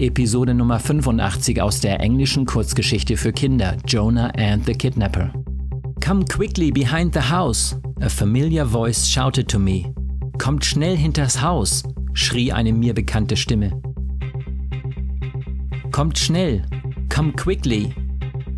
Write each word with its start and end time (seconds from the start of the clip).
Episode 0.00 0.54
Nummer 0.54 0.78
85 0.78 1.60
aus 1.60 1.80
der 1.80 1.98
englischen 1.98 2.46
Kurzgeschichte 2.46 3.16
für 3.16 3.32
Kinder 3.32 3.76
Jonah 3.84 4.30
and 4.36 4.64
the 4.64 4.72
Kidnapper. 4.72 5.32
Come 6.00 6.24
quickly 6.24 6.70
behind 6.70 7.12
the 7.12 7.20
house, 7.20 7.74
a 8.00 8.08
familiar 8.08 8.64
voice 8.64 9.08
shouted 9.08 9.48
to 9.48 9.58
me. 9.58 9.92
Kommt 10.38 10.64
schnell 10.64 10.96
hinters 10.96 11.42
Haus, 11.42 11.82
schrie 12.12 12.52
eine 12.52 12.72
mir 12.72 12.94
bekannte 12.94 13.36
Stimme. 13.36 13.72
Kommt 15.90 16.16
schnell, 16.16 16.62
come 17.08 17.32
quickly, 17.32 17.92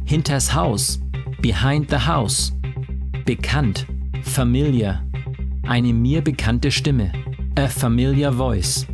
hinters 0.04 0.54
Haus, 0.54 1.00
behind 1.40 1.88
the 1.88 2.06
house. 2.06 2.52
Bekannt, 3.24 3.86
familiar, 4.24 5.02
eine 5.66 5.94
mir 5.94 6.20
bekannte 6.20 6.70
Stimme, 6.70 7.10
a 7.56 7.66
familiar 7.66 8.30
voice. 8.30 8.86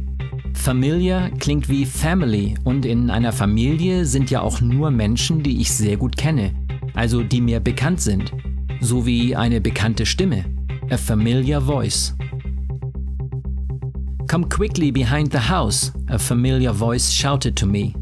Familiar 0.57 1.31
klingt 1.39 1.69
wie 1.69 1.87
Family 1.87 2.55
und 2.65 2.85
in 2.85 3.11
einer 3.11 3.33
Familie 3.33 4.05
sind 4.05 4.31
ja 4.31 4.41
auch 4.41 4.61
nur 4.61 4.91
Menschen, 4.91 5.43
die 5.43 5.61
ich 5.61 5.71
sehr 5.71 5.97
gut 5.97 6.17
kenne, 6.17 6.53
also 6.95 7.23
die 7.23 7.41
mir 7.41 7.61
bekannt 7.61 8.01
sind 8.01 8.33
sowie 8.81 9.35
eine 9.35 9.61
bekannte 9.61 10.07
Stimme, 10.07 10.45
a 10.91 10.97
familiar 10.97 11.61
voice. 11.61 12.15
Come 14.29 14.49
quickly 14.49 14.91
behind 14.91 15.33
the 15.33 15.39
house, 15.39 15.93
a 16.09 16.19
familiar 16.19 16.73
voice 16.73 17.13
shouted 17.13 17.57
to 17.57 17.67
me. 17.67 17.95